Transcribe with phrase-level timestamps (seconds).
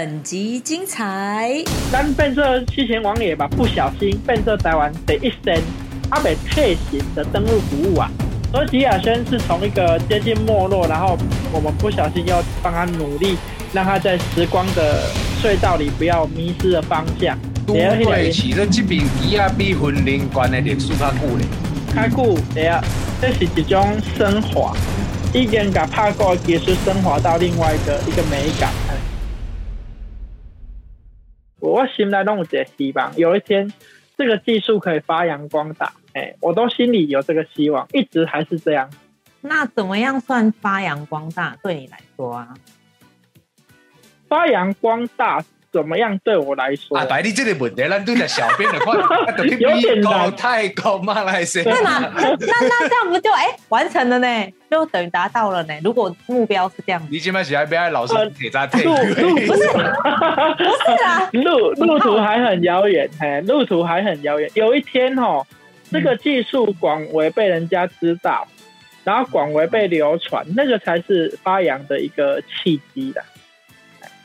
[0.00, 1.62] 本集精彩。
[1.92, 2.42] 咱变做
[2.74, 5.54] 西前王爷吧，不小心变做台湾第一生
[6.08, 8.10] 阿北退行的登陆服务啊。
[8.50, 11.18] 所以吉亚轩是从一个接近没落，然后
[11.52, 13.36] 我们不小心要帮他努力，
[13.74, 15.02] 让他在时光的
[15.42, 17.38] 隧道里不要迷失了方向。
[17.66, 21.44] 对，其实这边吉亚比婚龄关的历史较久嘞。
[21.94, 22.82] 较久，对啊，
[23.20, 24.74] 这是一种升华，
[25.34, 28.70] 已经把拍过技术升华到另外一个一个美感。
[31.80, 33.72] 我心内拢有一个希望，有一天
[34.18, 35.94] 这个技术可以发扬光大。
[36.12, 38.90] 哎，我都心里有这个希望，一直还是这样。
[39.40, 41.56] 那怎么样算发扬光大？
[41.62, 42.54] 对你来说啊？
[44.28, 45.42] 发扬光大。
[45.72, 46.18] 怎么样？
[46.24, 48.94] 对我来说，啊，白你这个问题，咱对着小编的话，
[49.38, 51.62] 有点难，太高嘛来些。
[51.62, 52.00] 对嘛？
[52.00, 54.52] 那那这样不就哎完成了呢？
[54.70, 55.74] 就等于达到了呢？
[55.82, 58.82] 如果目标是这样，你起码是要不要老师铁渣铁？
[58.84, 64.50] 路路不是不是啊， 路路途还很遥远，嘿，路途还很遥远。
[64.54, 65.46] 有一天哦，
[65.92, 68.46] 这个技术广为被人家知道，
[69.04, 73.22] 然后广为被流传，那个才是发扬的一个契机的。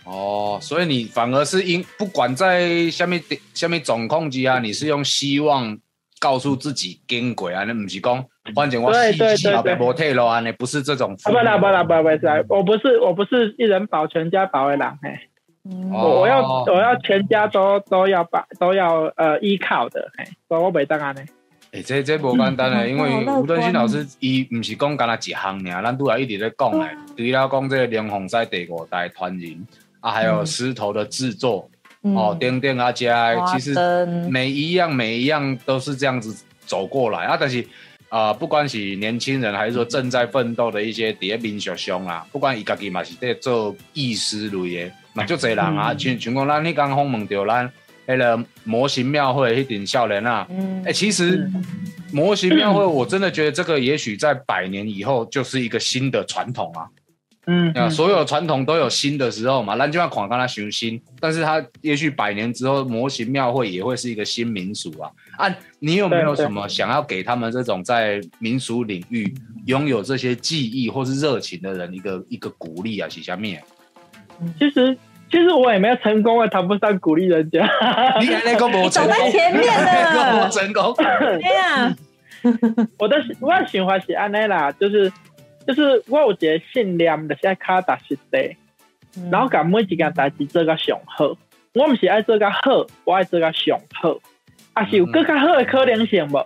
[0.06, 3.22] 哦，所以你反而是因不管在下面
[3.56, 5.76] 下面总控机啊，你是用希望
[6.20, 11.18] 告诉自己跟鬼啊，那不是讲，反正我细细别模退了啊，你不是这种。
[11.24, 15.20] 不啦不啦不不是，我不是我不是一人保全家保的人嘿，
[15.92, 21.22] 我我要我要全家都都要把都要呃依靠的嘿，所以我袂当安尼。
[21.72, 29.66] 诶，这这不简单嘞，因为吴敦新老师伊唔是讲干那一行尔，咱都来一直在讲嘞，除了讲这个连红赛第五代团人。
[30.06, 31.68] 啊，还有石头的制作，
[32.04, 33.74] 哦，钉钉啊，加，其实
[34.30, 37.36] 每一样每一样都是这样子走过来啊。
[37.40, 37.66] 但是
[38.10, 45.92] 啊，不管是年轻人还是说正在奋斗的一些蝶民学兄啊，不管伊家己嘛是在做艺师类的，嘛就这人啊。
[45.98, 47.68] 像像讲咱你刚访问到咱
[48.06, 50.48] 迄个模型庙会迄顶少年啊，
[50.86, 51.50] 哎，其实
[52.12, 56.86] 模型庙会我真的觉得这个也许在百年以后就是一个新的传统啊。
[57.48, 65.12] 嗯，啊，所有传统都有新的时候嘛，咱就要狂跟他寻新，但是他也许百年之后，模型庙会也会是一个新民俗啊。
[65.38, 69.32] 啊，你有没有什么想要给他们这种在民俗领域
[69.68, 73.08] 拥有这些技艺或是热情的人一个一个鼓励啊？
[73.08, 73.62] 写下面，
[74.58, 74.98] 其实
[75.30, 77.60] 其实我也没有成功，啊谈不上鼓励人家。
[78.20, 81.96] 你看那个模走在前面的 成功， 对呀。
[82.98, 85.12] 我的我的想法是安内啦，就是。
[85.68, 88.56] 就是我有一个信念，就是爱卡达实地，
[89.32, 91.36] 然后把每一件代志做个上好。
[91.74, 94.18] 我唔是爱做个好，我爱做个上好。
[94.74, 96.38] 啊，是有更加好的可能性无？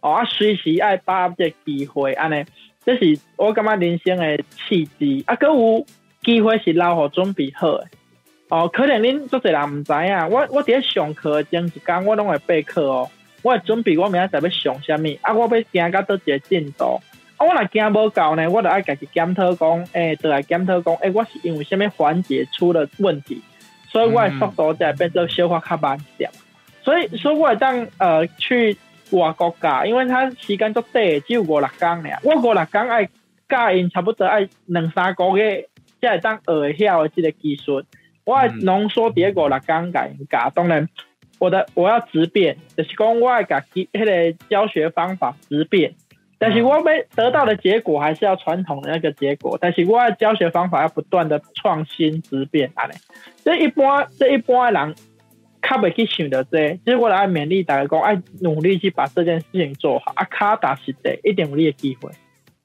[0.00, 2.44] 哦，啊，随时爱把握这机会，安尼，
[2.84, 4.38] 这是我感觉人生的
[4.68, 5.24] 契机。
[5.26, 5.86] 啊，搁有
[6.22, 7.86] 机会是留好准备好的。
[8.48, 13.10] 哦，可能恁做侪人唔知影，我我伫上课前一工，我拢会备课哦。
[13.42, 17.00] 我会准备我明仔载要上啥物，啊，我要行到倒一个进度。
[17.36, 23.42] 啊，我若惊无够呢，我就爱家己检讨讲，诶，倒来检讨讲，诶，我是因为虾米环节出了问题，
[23.90, 26.30] 所以我的速度才变做消化较慢一点。
[26.82, 28.76] 所以，所以我当呃去
[29.10, 32.18] 外国教，因为他时间足短，只有五六工俩。
[32.22, 33.08] 我五六工爱
[33.48, 35.68] 教因差不多爱两三个月，
[36.00, 37.82] 才会当学会晓即个技术。
[38.24, 40.88] 我爱浓缩第五六工教因教，当然，
[41.38, 45.92] 我的我要直变，就是讲我爱家己迄个教学方法直变。
[46.38, 52.94] 但是我们得到的结果还是要传统的那个结果，但是我的教学方法要不断的创新之变啊嘞。
[53.42, 54.94] 这一般这一般的人，
[55.62, 62.10] 卡不去想的这，其实我来勉励大家讲，爱努力去把这件事情做好，啊卡打实的，一点努力的机会。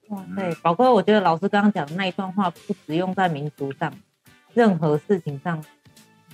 [0.08, 3.90] 哇，对，宝哥，我觉得老师刚刚讲的那一段话，不只用在民族上，
[4.52, 5.64] 任何事情上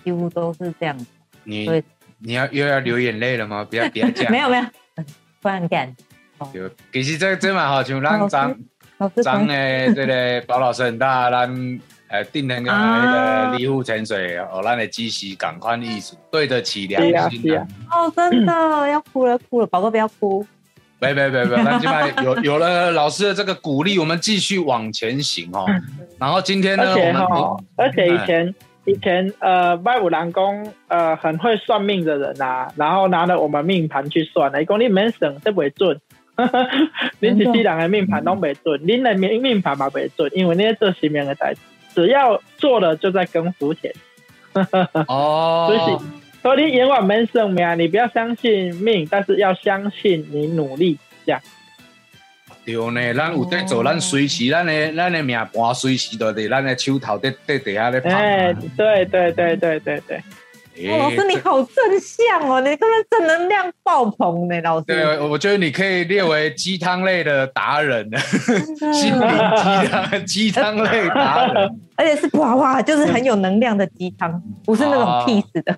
[0.02, 1.06] 几乎都是这样。
[1.44, 1.70] 你
[2.18, 3.64] 你要又要流眼泪了吗？
[3.70, 4.64] 不要不要讲， 没有没有，
[5.40, 5.94] 不然干。
[6.52, 17.66] 就其实这这蛮好，像咱张张的这个包老师很大，咱呃定能个那个立户潜水哦，咱的机器赶快意思对得起良心啊！
[17.90, 20.44] 哦，真的要哭了哭了，宝哥不要哭，
[21.00, 25.66] 没没没没，那今晚有有了老师的这个鼓励，我们继续往前行哦。
[26.18, 28.54] 然后今天呢，而且哈，而且以前
[28.84, 36.00] 以前呃，外五郎公呃很会算命的人呐，然后拿了我们命盘去算，一共你没省这不会准。
[37.20, 41.60] 恁一世人的命盘都袂准，恁的命命盘嘛袂准，因为你做新命的代志，
[41.94, 43.92] 只要做了就在跟福钱。
[45.08, 45.80] 哦， 所以
[46.40, 50.96] 所以你阎王门生命，你不要相信命，但是要相信你努力
[51.26, 51.40] 这样。
[52.64, 58.10] 对呢，咱有在做，咱随时咱的咱的命盘随时都在咱的手头在在底下咧拍。
[58.10, 60.22] 哎，对对对对对对。
[60.86, 64.84] 老师你好正向哦，你真的正能量爆棚呢，老师。
[64.86, 68.08] 对，我觉得你可以列为鸡汤类的达人，
[68.92, 75.76] 心灵鸡汤鸡汤类达人，而且是哇哇，就是很有能量的鸡汤，不是那种 peace 的。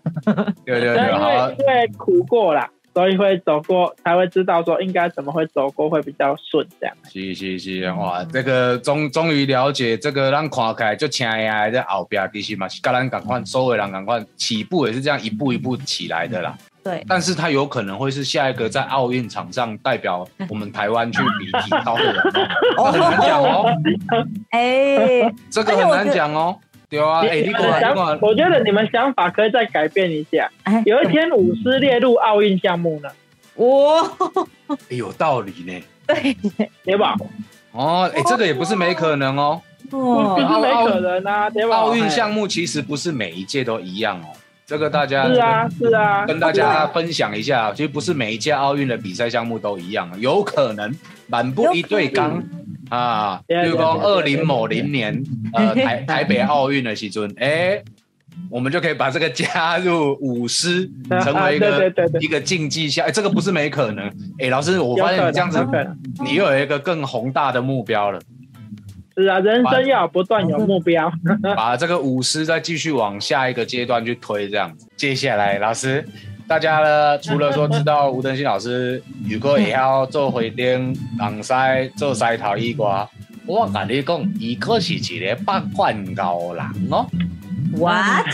[0.64, 2.66] 对 对对，好，因为苦过了。
[3.00, 6.94] 所以会走过，才会知道说应该怎么会走过会比较顺这样。
[7.10, 16.54] 是是是，哇，这个终终于了解这个，让看起来就轻呀，在后边其实嘛是跟咱赶快，所有人赶快起步也是这样一步一步起来的啦。
[16.84, 22.22] 对，但是他有可能会是下一个在奥运场上代表 我们台湾去比体操的人，
[22.76, 23.64] 很难讲哦。
[24.52, 26.54] 哎，这个很难讲哦。
[26.90, 30.50] 对啊，哎，你想，我觉得你们想法可以再改变一下。
[30.84, 33.08] 有一天舞狮列入奥运项目呢？
[33.54, 34.10] 哇，
[34.90, 35.82] 有道理呢。
[36.06, 36.36] 对，
[36.84, 37.14] 对吧？
[37.70, 39.62] 哦，哎，这个也不是没可能哦。
[39.92, 41.76] 哦，不是没可能啊，对吧？
[41.76, 44.26] 奥运项目其实不是每一届都一样哦。
[44.66, 50.92] 这个大家是啊是啊，跟大家分享一下，其实不是每一届奥运的比赛项目都一样，有可能
[51.28, 52.42] 满不一对刚。
[52.90, 55.22] 啊，比如说二零某零年，
[55.54, 57.80] 呃，台台北奥运的时阵，哎，
[58.50, 60.90] 我们就可以把这个加入舞狮，
[61.22, 63.06] 成为一个一个竞技项。
[63.06, 64.06] 哎，这个不是没可能。
[64.38, 65.64] 哎，老师，我发现你这样子，
[66.22, 68.20] 你又有一个更宏大的目标了。
[69.16, 71.12] 是啊，人生要不断有目标，
[71.54, 74.86] 把这个舞狮再继续往下一个阶段去推，这样子。
[74.96, 76.04] 接下来，老师。
[76.50, 81.54] 大家呢，除了说知道吴登新老师如果也要做回顶、人西、
[81.96, 83.08] 做西头以外，
[83.46, 87.06] 我跟你讲，伊可是一个八卦高人哦。
[87.78, 88.26] What？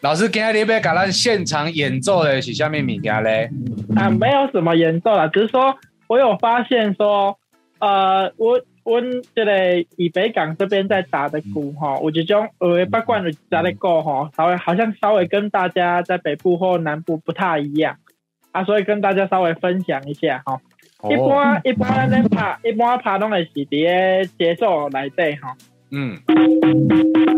[0.00, 3.50] 老师今日要给咱现场演奏的是什么物件嘞？
[3.94, 5.76] 啊，没有什么演奏啦，只是说
[6.08, 7.38] 我有发现说，
[7.78, 8.60] 呃，我。
[8.86, 17.96] 我即个以北港这边在打的鼓吼，有一种呃八卦的打的鼓吼，稍微好像稍微跟大家在北部或南部不太一样
[18.52, 20.60] 啊，所以跟大家稍微分享一下哈。
[21.10, 25.50] 一般一般咱拍一般拍拢会是伫个节奏内底吼。
[25.90, 27.35] 嗯。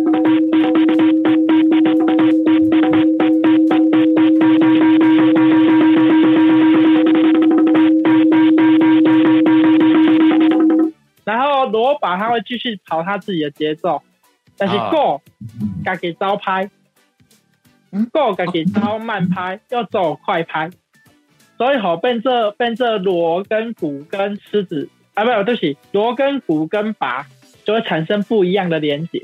[11.78, 14.02] 罗把他会继续跑他自己的节奏，
[14.56, 15.22] 但是 Go
[15.84, 16.68] 该给招拍
[18.12, 20.70] ，Go 该给招慢拍，要走快拍，
[21.56, 27.24] 所以好变这变这锣跟鼓跟狮子啊，不对不起，锣跟鼓跟拔
[27.64, 29.22] 就会产生不一样的连接。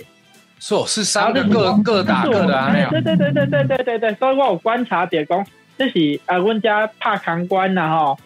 [0.60, 5.44] 是哦，是三个各各打各的啊，对对对对对对对对，所以我有观察点讲，
[5.76, 8.16] 这是啊，阮家拍扛关呐吼。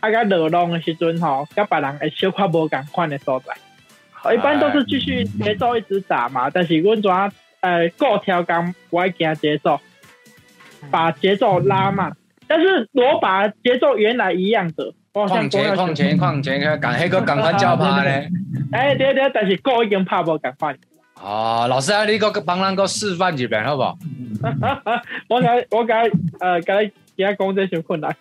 [0.00, 3.54] 啊，个热浪的时阵吼，甲别人会小可无共款的所在。
[4.32, 7.10] 一般都是继续节奏一直打嘛，但是阮怎
[7.60, 9.80] 呃过调刚不爱跟节奏，
[10.90, 12.12] 把节奏拉慢。
[12.46, 18.28] 但是我把节奏原来一样的，况且况且况且，赶迄个赶快教拍嘞。
[18.72, 20.76] 哎，对对，但是过已经拍无赶快。
[21.20, 23.96] 哦，老师啊，你个帮咱个示范一遍好不好？
[25.28, 26.10] 我该我该
[26.40, 28.14] 呃该其他讲这些困难。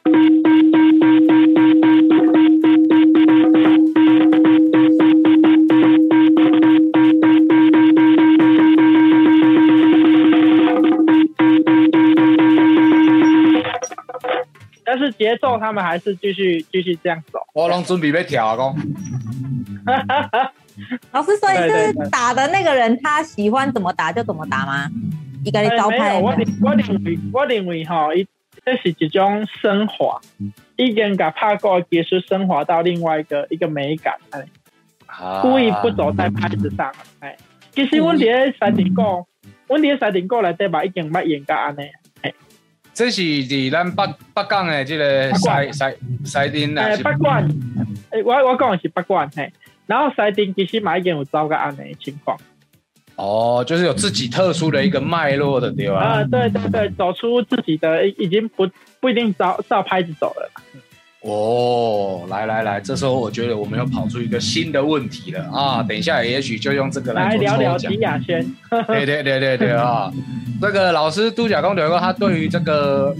[15.21, 17.39] 节奏他们还是继续继续这样走。
[17.53, 18.75] 我拢准备要跳啊，公。
[21.11, 24.89] 老师，所以是打的那个人，他喜欢怎么打就怎么打吗？
[25.45, 26.19] 一个招牌。
[26.19, 28.25] 我我认为我认为哈，一
[28.65, 30.19] 这是一种升华，
[30.75, 34.43] 已经把拍过技术升华到另外一个一个美感，哎，
[35.43, 37.37] 故意不走在拍子上，哎，
[37.75, 39.03] 其实我伫三顶歌，
[39.67, 41.91] 我伫三顶歌来对吧，已经捌演到安尼，哎，
[43.01, 45.83] 这是伫咱北北港的这个西西
[46.23, 47.49] 西丁诶，北馆，
[48.11, 49.51] 诶，我我讲的是北馆，嘿，
[49.87, 52.37] 然后西丁其实买已经有走个安尼情况。
[53.15, 55.97] 哦，就是有自己特殊的一个脉络的，对吧？
[55.97, 60.51] 啊，对对对，走出自己的，已经不不一定照照拍子走了。
[61.21, 65.83] 哦，来来来，这时候我觉得我们要跑出一个新的问题了啊！
[65.83, 68.43] 等一下，也许就用这个来聊聊迪亚轩。
[68.87, 70.11] 对对对对对啊！
[70.61, 73.15] 这个老师杜甲公刘哥，他对于这个。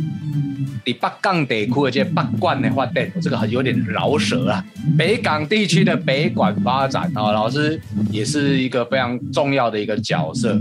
[0.84, 4.66] 第北港地区的这北管的发展，这个很有点饶舌啊。
[4.98, 7.80] 北港地区的北管发展啊，老师
[8.10, 10.60] 也是一个非常重要的一个角色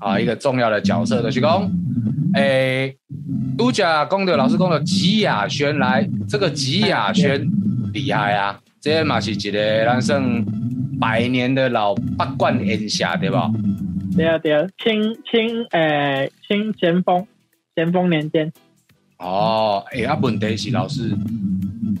[0.00, 1.22] 啊，一个重要的角色。
[1.22, 1.70] 的徐工，
[2.34, 2.92] 诶，
[3.60, 7.46] 都甲公的老师讲的吉雅轩来，这个吉雅轩
[7.92, 8.58] 厉害啊！
[8.80, 10.42] 这嘛是一个人生
[10.98, 13.50] 百年的老八冠烟霞，对吧？
[14.16, 17.26] 对啊对啊，清清诶清咸丰
[17.76, 18.50] 咸丰年间。
[19.18, 21.14] 哦，诶啊，问题是老师，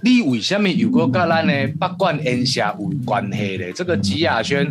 [0.02, 3.72] 你为什么又搁甲咱的八冠烟霞有关系咧？
[3.72, 4.66] 这个吉亚轩，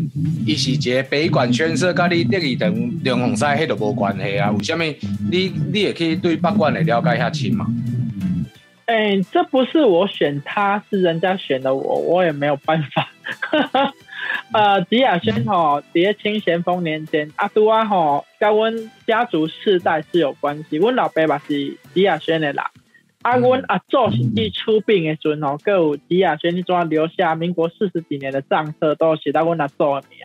[0.45, 4.51] 伊是一个北管宣社，甲你第二等龙凤赛迄都无关系啊？
[4.51, 4.83] 为什么
[5.31, 7.67] 你你也可以对八冠的了解下清嘛？
[8.85, 13.07] 哎，这不是我选他，是人家选的我，我也没有办法。
[14.51, 18.73] 呃，吉亚轩吼，叠清咸丰年间，阿杜啊吼，跟阮
[19.05, 20.77] 家族世代是有关系。
[20.77, 22.71] 阮老爸爸是吉亚轩的啦，
[23.21, 30.19] 啊，阮阿祖是去出殡的阵吼，各有吉亚轩，你总要留下民国四十几年的账册，都写到阮阿祖的名。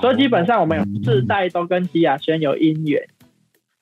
[0.00, 3.08] 所以基本上我们有世代都跟吉亚轩有姻缘。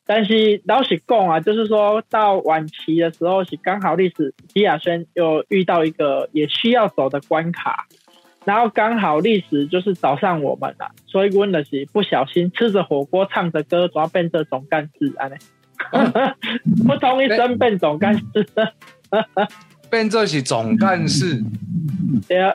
[0.07, 7.87] 但是老实讲啊，就是说到晚期的时候，是刚好历史吉亚轩又遇到一个也需要走的关卡。
[8.45, 15.35] 然后刚好历史就是找上我们了，所以问的是不小心吃着火锅唱着歌，主要变这总干事啊呢，
[16.87, 18.23] 不同一声变总干事，
[19.91, 21.43] 变做是总干事，
[22.29, 22.55] 对啊，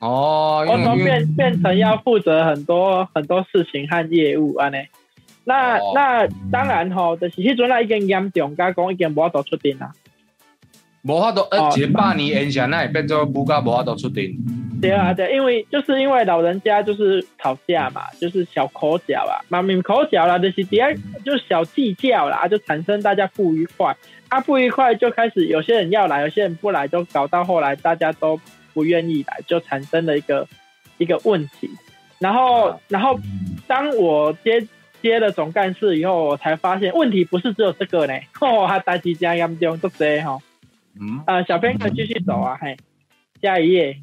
[0.00, 4.78] 哦， 我从变变成要负责很多很多事情和业务啊呢，
[5.44, 9.92] 那那当然吼，就是迄阵啊已经严重，加讲已经无法度出庭啦。
[11.02, 14.36] 无法度，呃，一百年影响，那会变做不加无法度出庭。
[14.80, 23.94] 对啊，对，因为就是因为老人家就是吵架嘛，就是小口角啊，嘛明口角啦，就是第二就是小计较啦，就产生大家不愉快，
[24.28, 28.40] 啊不愉快就开始有些人要来，有些人不来，就搞到后来大家都
[28.72, 30.48] 不愿意来，就产生了一个
[30.96, 31.70] 一个问题。
[32.18, 33.18] 然后，然后
[33.66, 34.66] 当我接
[35.02, 40.38] 接了总干事以后，我才发现问题不是只有这个呢， 哦，还大几家严重，都这哈。
[40.98, 42.76] 嗯，呃，小编可以继续走啊，嘿，
[43.42, 43.98] 下一页。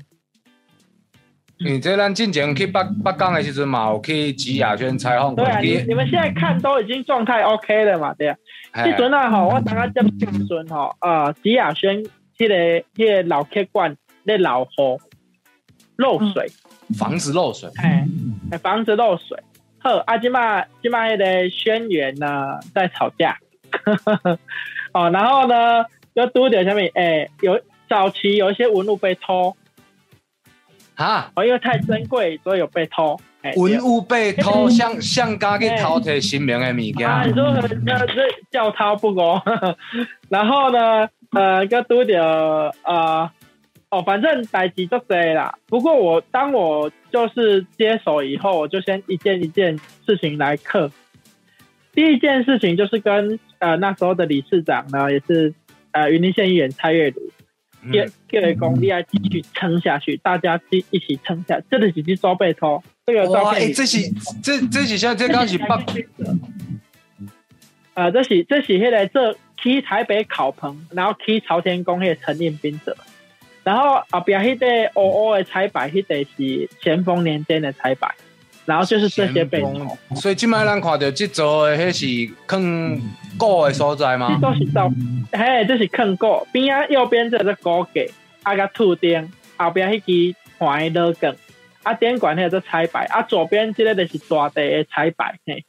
[1.60, 5.36] 你这咱进前去北北港的时阵嘛，有去吉雅轩采访。
[5.36, 8.36] 对啊，你你们现在看都已经状态 OK 了嘛，对啊。
[8.74, 12.04] 这阵啊，吼，我等下接时阵吼，呃，吉雅轩
[12.38, 12.56] 迄个
[12.96, 14.98] 迄个老客馆咧老河
[15.96, 16.48] 漏水，
[16.98, 18.08] 房子漏水，哎，
[18.60, 19.38] 房子漏水。
[19.80, 23.38] 好，啊，今嘛今嘛迄个轩辕呢在吵架，
[24.94, 25.86] 哦，然后呢？
[26.14, 29.56] 又多点下面，哎，有早期有一些文物被偷，
[30.98, 33.18] 啊，哦，因为太珍贵，所以有被偷。
[33.56, 37.08] 文物被偷，像像家去偷摕新名的物件。
[37.08, 37.50] 啊，你说
[37.86, 39.42] 那这叫偷不公？
[40.27, 43.32] 然后呢，呃，个拄着呃，
[43.89, 45.58] 哦，反正代志就这啦。
[45.68, 50.92] 不过我当我就是接手以后，我就先一件一件事情来克。
[51.94, 55.54] 第一件事情就是跟呃那时候的理事长呢，也是。
[55.94, 57.22] 呃，云林县议员蔡月如，
[57.91, 61.62] 给给了功力要继续撑下去，大家一一起撑下。
[61.69, 64.00] 这里几只装备偷，这个照片，这是
[64.41, 65.81] 这这是像这刚是八，
[67.93, 72.96] 呃，这是这是迄个这去台北考棚，然后去朝天宫迄个陈印兵者，
[73.63, 78.13] 然后后边迄个乌乌的彩摆，迄个是咸丰年间的彩摆。
[78.68, 83.02] 然后就是这些被偷，所以今麦咱看到这座的，迄是坑
[83.38, 84.38] 古的所在吗？
[84.42, 84.92] 这都是照，
[85.32, 88.02] 嘿，这是坑古边啊，右边这个古架，
[88.44, 90.02] 啊个土钉，后边迄
[90.34, 91.34] 支环的老梗，
[91.84, 95.64] 啊点管迄个彩排，啊左边这个就是大地的彩排，嘿。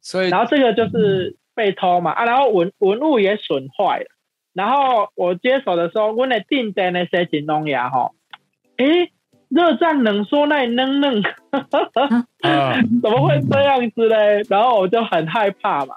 [0.00, 4.06] 所以，然后这个就是被偷嘛，啊，然后文文物也损坏了，
[4.54, 8.14] 然后我接手的时候，我的订单那些金龙牙吼，
[8.78, 9.10] 诶。
[9.54, 11.22] 热胀冷缩，那嫩嫩，
[13.00, 14.42] 怎么会这样子嘞？
[14.48, 15.94] 然后我就很害怕嘛，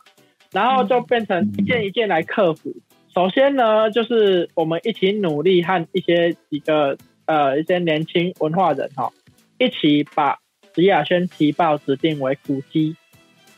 [0.51, 2.71] 然后就变成一件一件来克服。
[3.15, 6.95] 首先呢，就是我们一起努力和一些几个
[7.25, 9.11] 呃一些年轻文化人哈，
[9.57, 10.37] 一起把
[10.75, 12.95] 李亚轩提报指定为古迹，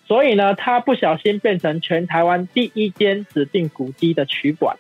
[0.08, 4.78] 所以呢，他不小心变成全台湾第一间指定古迹的取馆。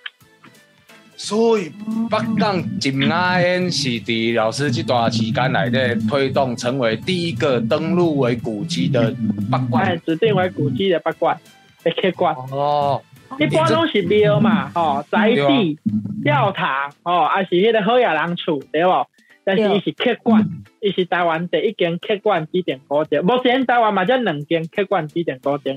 [1.21, 1.69] 所以
[2.09, 9.13] 北港金雅烟是伫老师这段期间来的推动，成为第一个登录为古迹的
[9.51, 11.37] 八卦，指定为古迹的八卦
[11.83, 12.33] 的客馆。
[12.51, 13.01] 哦，
[13.37, 15.77] 一般拢是庙嘛，吼，宅地、
[16.23, 19.05] 教堂，哦，还是迄个好野人厝，对无？
[19.43, 20.47] 但是伊是客馆，
[20.79, 25.75] 伊是台湾第一间客馆指定古迹，目前台湾嘛才两间客馆指定古迹。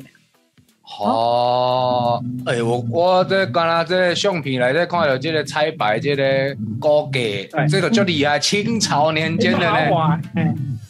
[1.00, 10.20] 哦，哎，我我这刚才这相片来这看到这个彩白这个高架，这个就厉害，清朝年间的呢，豪华，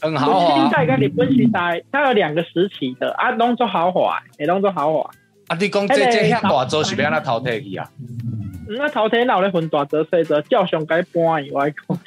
[0.01, 0.55] 很豪华。
[0.55, 5.11] 清代跟日本时代，它有两个时期的啊，拢做豪华，也拢做豪华。
[5.49, 7.89] 啊，你讲这这遐大座是要安怎淘汰去啊？
[8.69, 11.99] 那头天闹咧分大折细折，照常该搬以外讲。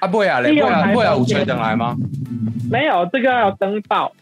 [0.00, 1.96] 啊，不啊，你不啊，不啊，有吹等来吗？
[2.68, 4.12] 没有，这个要登报。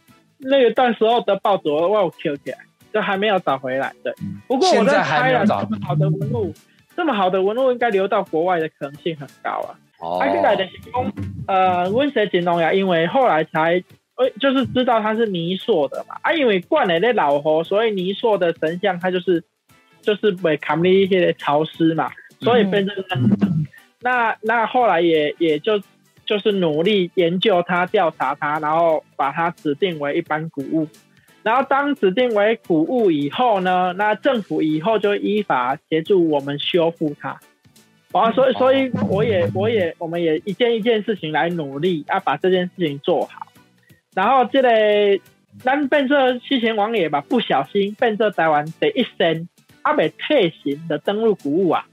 [0.40, 2.58] 那个段时候的报纸我有 Q 起来，
[2.92, 3.92] 就还没有找回来。
[4.02, 4.12] 对，
[4.46, 6.54] 不过我在猜啊，这么好的文物，
[6.96, 9.78] 这么好的文物应该流到国外的可能性很高啊。
[10.00, 10.18] 哦。
[10.18, 11.12] 啊，现在的是讲，
[11.46, 13.82] 呃，温水金龙呀，因为后来才。
[14.38, 19.42] 就是知道他是泥塑的嘛，啊，因为灌了那老河，所以泥塑的神像它就是
[20.02, 22.94] 就是被扛了一些潮湿嘛，所以变成
[24.00, 25.80] 那那后来也也就
[26.30, 30.86] 就是努力研究它、调查它，然后把它指定为一般古物。
[31.42, 37.40] 然后当指定为古物以后呢，那政府以后就依法协助我们修复它。
[38.12, 43.48] 啊，所以所以我也我也我们也一件一件事情来努力啊，把这件事情做好。
[44.14, 44.68] 然后这个
[45.58, 49.48] 咱变做西秦王爷吧，不小心变做台湾第一身
[49.82, 51.86] 阿未退行的登陆古物啊。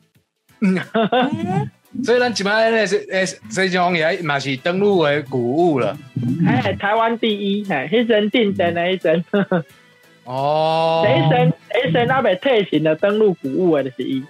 [2.04, 5.98] 所以咱即摆咧是诶西秦王爷嘛是登陆为古物了。
[6.46, 9.24] 哎，台湾第一，嘿，迄阵定登的一阵。
[10.24, 11.04] 哦。
[11.06, 14.24] 第一身第一身阿未退行的登陆古物的就是伊。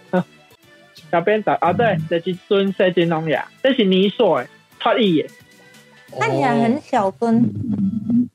[1.12, 4.48] 小编找啊，对，这是尊西秦王爷，这是泥塑诶，
[4.80, 5.30] 创意的。
[6.20, 7.44] 看起来很小尊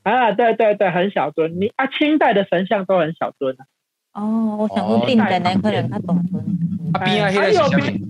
[0.02, 1.58] 啊，对对对，很小尊。
[1.60, 3.64] 你啊，清代的神像都很小尊啊。
[4.12, 6.44] 哦，我想说定的那可能他懂尊。
[6.92, 8.00] 啊边啊，右边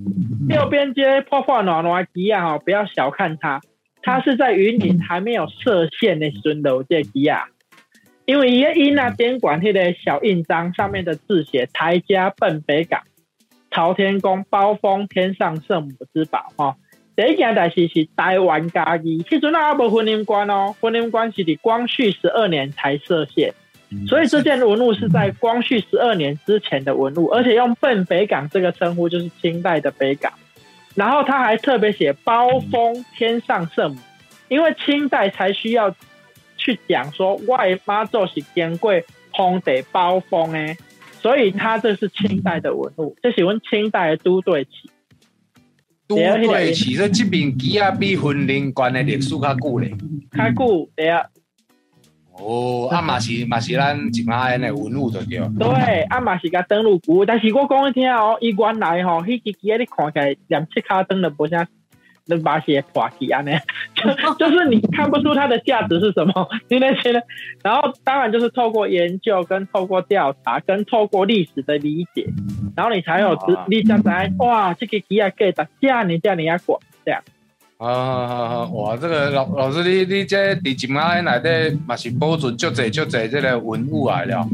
[0.49, 3.61] 右边接破破暖暖吉亚哈，不要小看它，
[4.03, 7.47] 它是在云林还没有设县的孙楼这吉亚，
[8.25, 13.03] 因为伊伊那边管迄个小印章上面的字写台家奔北港，
[13.71, 16.77] 朝天宫包封天上圣母之宝哈。
[17.15, 23.55] 第一件代事是台湾家己，迄阵啊无婚姻关哦，婚姻关是伫光绪十二年才设县，
[24.07, 30.33] 所以这件文物是在光绪十二年之前的文物，而且用奔北港这个称呼就是清代的北港，
[30.95, 33.99] 然后他还特别写包封天上圣母，
[34.49, 35.95] 因为清代才需要
[36.57, 38.93] 去讲说外妈做是经过
[39.31, 40.77] 皇帝包封诶，
[41.21, 44.91] 所以他这是清代的文物，这是阮清代的都对旗。
[46.09, 49.95] 都对，其实这边机啊比婚姻关的历史较久嘞，
[50.37, 51.25] 较久对啊。
[52.39, 55.39] 哦，啊 嘛是嘛是咱一马的文物对对。
[55.59, 61.67] 对，啊嘛是甲登录古，但是我讲你听哦，伊原来吼，迄支机啊你看起来连七卡灯都无啥。
[62.25, 63.51] 那把些破起啊，那
[63.99, 67.21] 就就是你看不出它的价值是什么，你那些呢？
[67.65, 72.25] 然后当然就是透过研究、跟透过调查、跟透过历史的理解，
[72.77, 77.21] 然后你才有知，你才知哇，这个机啊，给的价你价你要管这样。
[77.83, 84.49] 啊，哇，这个老老师，你你这第几马内底嘛是保存足侪足侪这个文物来了？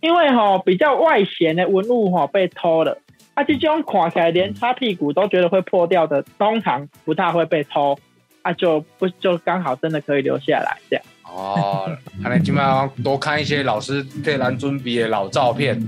[0.00, 2.96] 因为哈比较外显的文物哈被偷了。
[3.34, 7.98] 啊，这种看起来连擦屁股都觉得会破掉的，通常不太会被偷，
[8.40, 11.04] 啊，就不就刚好真的可以留下来这样。
[11.24, 11.90] 哦，
[12.22, 15.78] 看来基本上多看一些老师对蓝尊比的老照片。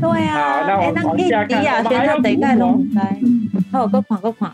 [0.00, 3.20] 对啊，那我们往下看，我们还有得盖龙台，
[3.70, 4.50] 还有个款个款。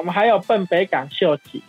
[0.00, 1.62] 我们还有奔北港秀吉，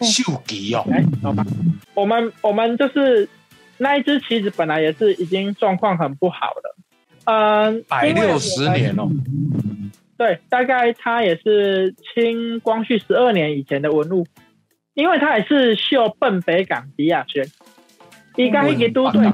[0.00, 1.44] 秀吉哦，哎，好吧，
[1.92, 3.28] 我们我们就是
[3.76, 6.76] 那一只棋子本来也是已经状况很不好了。
[7.24, 9.10] 嗯，百六十年哦。
[10.16, 14.26] 对，大概它也是清光绪十二年以前的文物，
[14.94, 17.46] 因为它也是秀奔北港迪亚轩，
[18.36, 19.30] 伊甲迄个都对，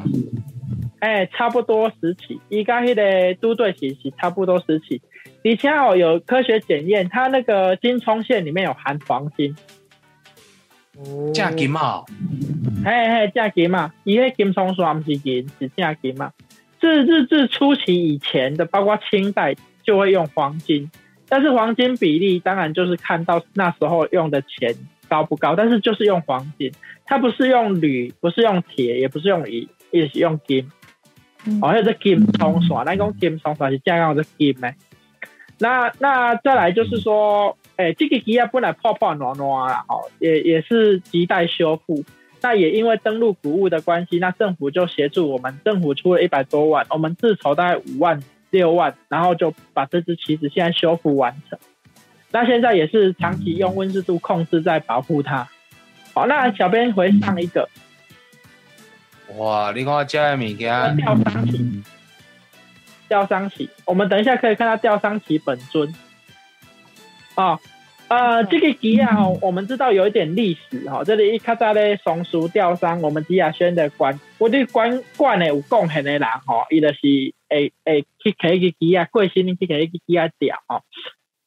[0.99, 5.01] 哎，差不多时期，伊甲迄个都对时期差不多时期。
[5.43, 9.57] 以前哦有科学检验，它那个金冲线里面有含黄金。
[11.35, 12.05] 正金嘛？
[12.85, 16.33] 嘿嘿，正金嘛，伊迄金冲线毋是银，是正金嘛。
[16.81, 20.91] 自日治初期以前的，包括清代就会用黄金，
[21.29, 24.75] 但是黄金比例当然就是看到那时候用的钱
[25.09, 26.71] 高不高，但是就是用黄金，
[27.05, 30.71] 它不是用铝，不是用铁，也不是用银，也是用金。
[31.61, 34.71] 哦，有这金冲刷，那讲金冲刷是这样的金呢？
[35.63, 42.05] 那那再来就是说，哎，这个机啊本来破破烂烂啦，哦，也也是亟待修复。
[42.41, 48.21] 那也因为登陆谷物的关系，那政府就协助我们，政府出了一百多万，我们自筹大概五万
[48.51, 51.57] 六万，然后就把这只旗子现在修复完成。
[52.33, 55.47] 那现在也是长期用温湿度控制在保护它。
[56.13, 57.69] 好，那小编回上一个。
[59.37, 61.85] 哇，你看这的物件。
[63.13, 65.95] 吊丧旗，我们等一下可以看到吊丧旗本尊。
[67.35, 67.61] 啊。
[68.09, 71.03] 呃，这个吉亚哈，我们知道有一点历史哈。
[71.03, 76.99] 这里一看到咧松鼠吊伤，我们吉亚轩的官，我对官官的有贡献的人哈，伊就是
[77.49, 80.83] 诶诶去开个吉亚，过新年去开个吉亚吊哈。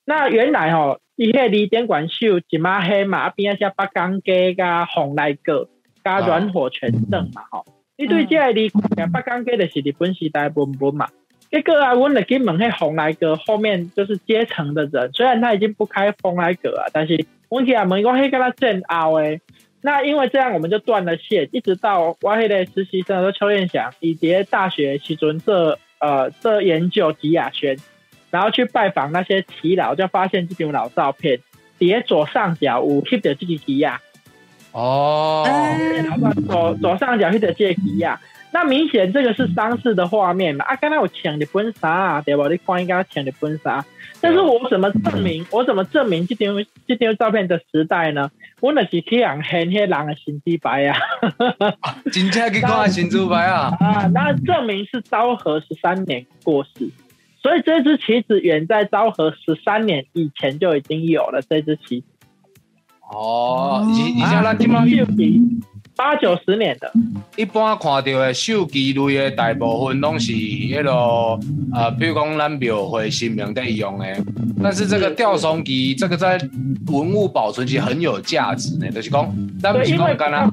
[0.06, 5.70] 那原来哈，伊迄李典管秀一马黑马边下八钢鸡加红来个
[6.04, 7.64] 加软火全胜嘛哈。
[7.96, 8.72] 你对这个离
[9.14, 11.10] 八钢鸡就是日本时代文本嘛？
[11.52, 19.40] 这个啊，我来给问迄红来阁后面就是阶层的人，虽然他已经不开红来阁啊，但是我给他问讲，迄跟他正拗诶。
[19.82, 27.78] 那因为这样，我们就断了线，一直到我迄个实习生说邱彦祥，以及大学时阵这呃这研究吉亚轩，
[28.32, 31.40] 然后去拜访那些耆老，就发现这张老照片，
[31.78, 34.02] 叠左上角有翕着这个吉亚。
[34.72, 38.20] 哦，然后左左上角翕着这个吉亚。
[38.56, 40.64] 那明显这个是丧事的画面嘛？
[40.64, 42.48] 啊，刚才我抢的婚纱，对吧？
[42.48, 43.84] 你看应该抢的婚纱，
[44.22, 45.46] 但是我怎么证明？
[45.52, 46.56] 我怎么证明这张
[46.88, 48.32] 这张照片的时代呢？
[48.62, 50.98] 我那是去人黑黑人的新珠白啊！
[52.14, 53.76] 真正去看新珠白啊！
[53.84, 56.90] 啊，那证明是昭和十三年过世，
[57.42, 62.08] 所以这只棋子远在昭和十三年以前就已经有了这只棋子。
[63.12, 64.86] 哦，以以前咱今嘛。
[65.96, 66.92] 八九十年的，
[67.38, 71.40] 一般看到的手机类的大部分都是迄落
[71.74, 74.06] 呃，比如讲咱庙会神明在用的。
[74.62, 76.38] 但是这个吊松机，这个在
[76.88, 78.90] 文物保存其实很有价值呢。
[78.92, 80.50] 就是讲，咱不是讲干啦，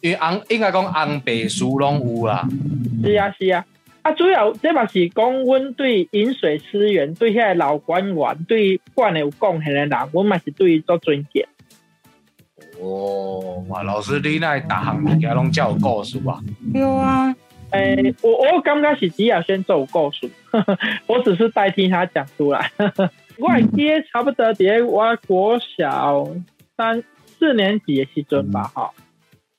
[0.00, 2.48] 因为红应该讲红白书拢有啦。
[3.04, 3.64] 是啊是啊，
[4.02, 11.44] 啊主要这嘛是讲，阮对饮水思源，对遐老官员，对官有贡献的人，阮嘛是对伊做尊敬。
[12.82, 13.84] 哦，哇！
[13.84, 16.40] 老师，你那大行物件拢叫有故事吧？
[16.74, 17.32] 有啊，
[17.70, 20.28] 诶，我我刚开始吉亚轩做故事，
[21.06, 22.72] 我只是代替他讲出来。
[23.38, 26.28] 我记差不多在我国小
[26.76, 27.04] 三
[27.38, 28.90] 四年级的时阵吧，哈。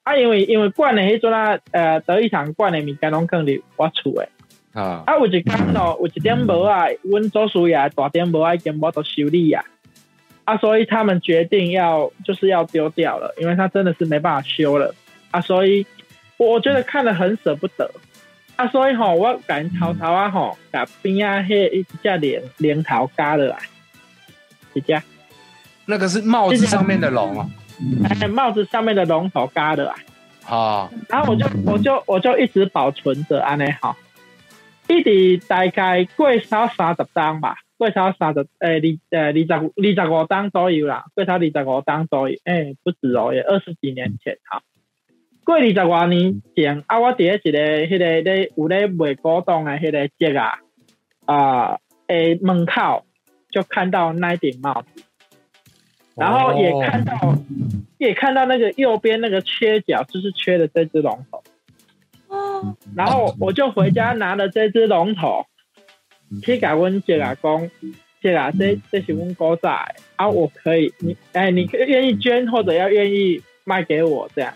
[0.04, 4.28] 啊，因为因为惯的迄阵啊，呃，得一场惯的物件拢放伫我厝诶。
[4.74, 5.04] 啊。
[5.06, 9.64] 啊，有一间咯，有一点无啊，阮祖叔爷大点无啊，已经无得修理啊。
[10.46, 14.94] 啊，所以他们决定要就是要丢掉了，因为他真的是没办法修了。
[15.32, 15.86] 啊，所以
[16.38, 17.90] 我觉得看了很舍不得。
[18.56, 23.58] 啊，所以吼，我赶草草啊吼，把边啊迄一只莲莲桃加了来，
[24.74, 25.02] 一只，
[25.86, 27.50] 那个是帽子上面的龙啊，
[28.08, 29.96] 哎，帽子上面的龙头加的啊，
[30.44, 33.98] 好，然后我就我就我就一直保存着安尼好，
[34.88, 37.58] 一直大概过少三十张吧。
[37.84, 44.62] 过超三十诶，二诶二十二十五档左右啦，过超二十五档左右，诶，不止哦，也二十几年前哈。
[45.44, 50.60] 过二十多年前，啊，我伫咧一个迄个咧有咧卖古董诶迄个节啊，
[51.26, 53.04] 啊，诶门口
[53.52, 55.04] 就看到那顶帽子，
[56.16, 57.14] 然后也看到
[57.98, 61.44] 也看到那个右边那个缺角，就是缺的这只龙头。
[62.30, 62.78] 哦。
[62.96, 65.46] 然后我就回家拿了这只龙头。
[66.42, 67.70] 去甲阮姐啊讲，
[68.22, 69.70] 姐啊，这这是阮古仔
[70.16, 74.54] 啊，我可以，你哎，你愿意捐或者要愿意卖给我这样，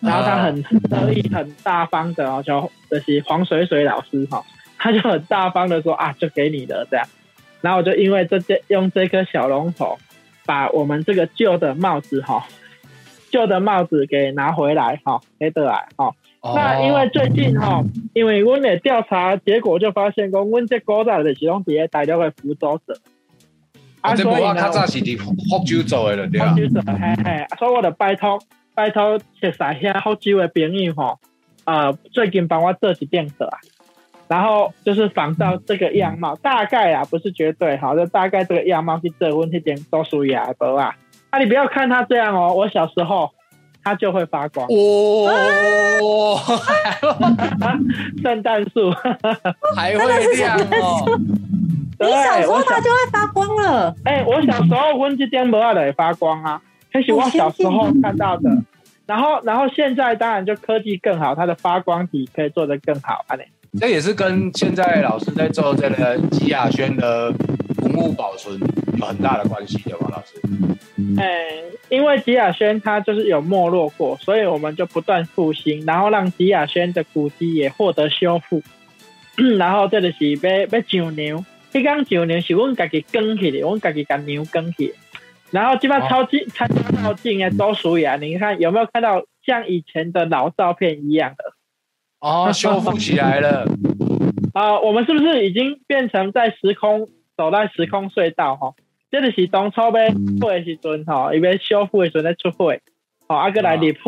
[0.00, 4.44] 然后他很得意、很大方的哦，就就是黄水水老师哈，
[4.78, 7.06] 他就很大方的说啊，就给你的这样，
[7.60, 9.98] 然后我就因为这件用这颗小龙头，
[10.46, 12.46] 把我们这个旧的帽子哈，
[13.30, 16.14] 旧的帽子给拿回来哈，给得来哈。
[16.44, 22.98] 那因为最近哈，因为阮的调查结果就发现讲，阮这古代的是拢伫咧大陆的福州者，
[24.00, 26.52] 啊，所以较早是伫福州做的了，对啊。
[26.52, 28.40] 福州做，嘿嘿，所以我就拜托
[28.74, 31.20] 拜托熟悉遐福州的朋友吼，
[31.62, 33.58] 啊，最近帮我做一点色啊，
[34.26, 40.96] 然后就是仿照这个样貌，大概啊不是绝对哈，就大概这个样貌去做阮迄件都属于啊，无啊，
[41.30, 43.30] 啊你不要看他这样哦，我小时候。
[43.82, 46.38] 它就会发光哦，
[48.22, 48.92] 圣诞树
[49.76, 51.20] 还会亮哦。
[52.00, 53.94] 你小时候它就会发光了。
[54.04, 58.50] 哎，我小时候温这点不二的也发光啊，这是我小时候看到的。
[59.06, 63.36] 然后，然后现在当然就科技更好，它的发光体可以做得更好啊。
[63.78, 67.32] 这也是跟现在老师在做这个吉亚轩的
[67.82, 68.66] 文物保存有
[69.06, 70.40] 很大的关系，的吗，老师？
[71.18, 78.62] 哎，因为吉亚轩它就是有没落过，所以我们就不断复兴，然后让吉亚轩的古迹也获得修复。
[79.58, 84.92] 然后这里是要要上牛，这刚上牛是阮家己耕起的，阮家己将牛耕起。
[85.50, 91.44] 然后基本上超近、参加到近的都属于啊，你看有没有看到像以前的老照片一样的？
[92.20, 93.66] 哦，修复起来了。
[94.54, 98.74] 啊，我们是不是已经变成在时空走在时空隧道哈？
[99.12, 102.74] 这就是当初要配的时阵吼，伊要修复的时阵在出货，
[103.28, 104.00] 吼，啊，过来入配，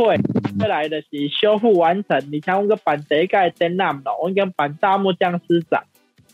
[0.59, 2.33] 过来的是修复完成。
[2.33, 5.85] 你像我个办第一届展览咯，我跟办大木匠师长，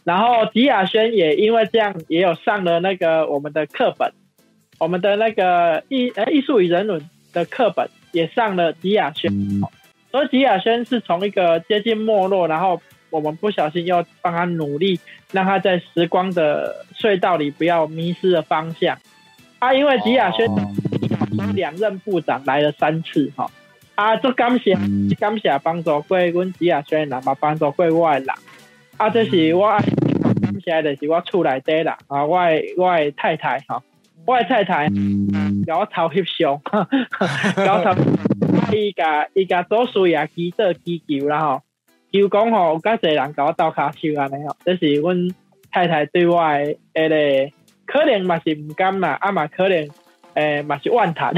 [0.04, 4.12] 然后吉亚轩也因为这样也有上了那个我们的课本，
[4.78, 9.33] 我们的那个艺呃艺术与人文的课本也上了吉亚轩。
[10.12, 14.98] 所以吉亚轩是从一个接近没落，然后我们不小心又帮他努力，
[15.32, 18.98] 让他在时光的隧道里不要迷失了方向。
[19.58, 20.48] 啊，因为吉亚轩
[21.54, 23.50] 两任部长来了三次，哈，
[23.94, 24.74] 啊，这感谢
[25.18, 28.28] 感谢帮助过阮吉亚轩人，嘛帮助过我的人。
[28.96, 32.38] 啊，这是我感谢的是我厝内底啦，啊，我
[32.76, 33.82] 我太太哈，
[34.26, 36.60] 我太太给我头翕相，
[37.56, 37.94] 给我头。
[38.72, 41.62] 伊甲伊甲做事业基做基求啦吼，
[42.12, 45.28] 求讲吼，有介侪人甲我斗骹手安尼哦，这是阮
[45.70, 47.52] 太太对我诶迄个，
[47.86, 49.88] 可能嘛是毋甘啦，啊嘛可能
[50.34, 51.32] 诶嘛是怨叹。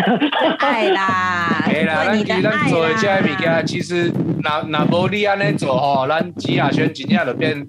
[0.59, 7.67] 爱啦，对啦， 咱其实咱做诶这物件，其实若若无你安尼做吼，咱吉亚轩真正就变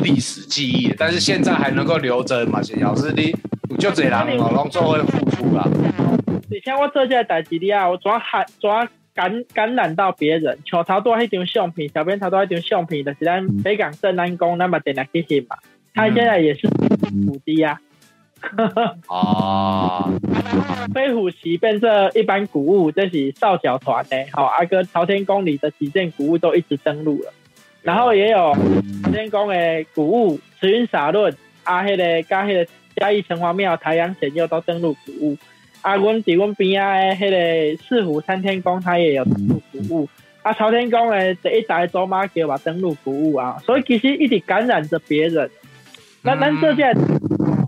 [0.00, 3.34] 历史记忆，但是现在还能够留着嘛是表示你
[3.70, 5.66] 有足侪人吼拢做会付出啦。
[6.50, 8.70] 你像我做这代志里啊，我怎害怎
[9.14, 15.56] 感感染到别人，像头多迄张相片，小编头多迄张相片，就是咱北港镇安宫那么点来去翕嘛。
[15.94, 17.80] 他现在也是虎堤啊。
[19.08, 20.12] 哦。
[20.92, 27.32] 飞虎旗变这一般古物，这是少小团的，好阿哥朝天宫里的几件古物都一直登录了，
[27.82, 28.54] 然后也有
[29.02, 35.38] 朝天宫的古物慈云洒论，啊，迄个加迄个嘉义城隍庙太阳神佑都登录古物。
[35.84, 40.08] 啊，阮伫阮边啊诶，迄个四湖参天宫，它也有登录服务。
[40.42, 45.50] 啊，朝天宫诶，第一代走马桥嘛登录服务啊，所以其实一直感染着别人。
[46.22, 46.94] 咱咱这些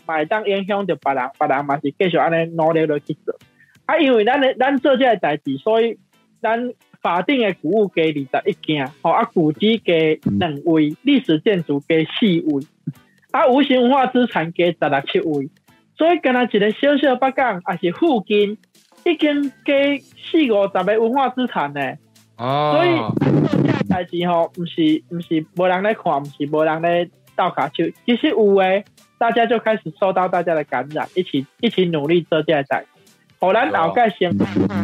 [0.07, 3.37] 买当影响着别人，别人嘛是继续安尼努力落去做。
[3.85, 5.99] 啊，因为咱诶，咱做这代志，所以
[6.41, 9.93] 咱法定诶古物加二十一件，吼啊，古迹加
[10.39, 12.63] 两位，历史建筑加四位，
[13.31, 15.51] 啊，无形文化资产加十六七位。
[15.97, 18.59] 所以，跟他一个小小北港，也是附近，
[19.05, 19.75] 已经加
[20.17, 21.81] 四五十个文化资产呢。
[22.37, 22.73] 哦。
[22.75, 22.97] 所以
[23.49, 28.85] 做这，代志吼，不是不是无人咧看，不是无人咧倒卡手，其实有诶，
[29.19, 32.85] 大家就开始受到大家的感染，一起一起努力做这个代。
[33.39, 34.37] 好，咱后盖先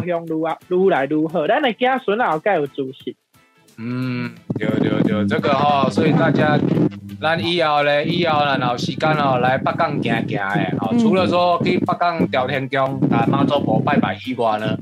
[0.07, 3.15] 向愈啊愈来愈好，咱的子孙后盖有自信。
[3.79, 6.59] 嗯，对对对，这个吼，所以大家，
[7.21, 14.77] 咱以后咧，以后然后时间哦，来北港行行的，吼，除了说去北港朝天宫、啊妈祖婆拜拜以外呢，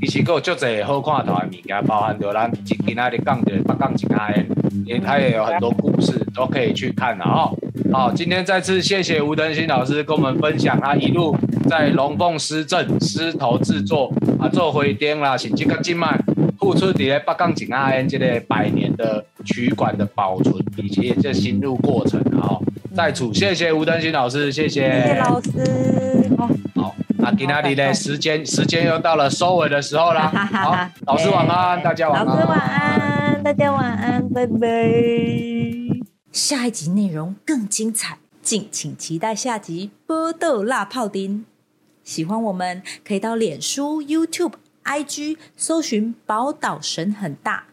[0.00, 4.46] 其实佫有足侪好看头的物件，包含着咱今今仔日讲的北港景安，
[4.86, 7.52] 也它也有很多故事都可以去看的哦。
[7.92, 11.36] 好，今天再次谢谢吴登新老师跟我们分享他一路
[11.68, 16.18] 在龙凤狮镇狮头制作啊，做回灯啦，甚至个今麦。
[16.58, 22.58] 付出伫咧北港景安 N 这个百年的曲馆的保存以及这心路过程啊，
[22.94, 24.90] 在此谢谢吴登新老师，谢谢。
[24.90, 25.50] 谢谢老师。
[26.74, 30.28] 好，那今天呢时间时间又到了收尾的时候啦。
[30.52, 32.26] 好，老师晚安，大家晚安。
[32.26, 34.68] 老师晚安，大家晚安，拜拜。
[36.32, 41.38] 下一集内容更精彩，敬请期待下集《波豆辣泡丁》。
[42.02, 44.54] 喜欢我们可以到脸书、YouTube。
[44.88, 47.66] I G 搜寻宝岛神很大，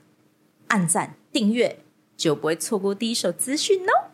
[0.68, 1.80] 按赞订阅
[2.18, 4.12] 就不会错过第一手资讯哦。